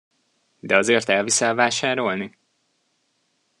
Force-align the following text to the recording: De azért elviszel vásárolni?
De 0.61 0.75
azért 0.77 1.09
elviszel 1.09 1.55
vásárolni? 1.55 2.37